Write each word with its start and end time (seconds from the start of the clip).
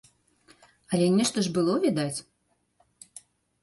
Але 0.95 1.07
нешта 1.19 1.37
ж 1.49 1.53
было, 1.59 1.73
відаць. 1.87 2.19